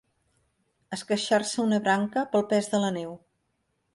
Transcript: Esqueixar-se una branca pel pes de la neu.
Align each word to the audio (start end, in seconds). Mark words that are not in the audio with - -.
Esqueixar-se 0.97 1.61
una 1.65 1.79
branca 1.87 2.25
pel 2.31 2.45
pes 2.53 2.73
de 2.75 2.83
la 2.87 2.91
neu. 2.99 3.13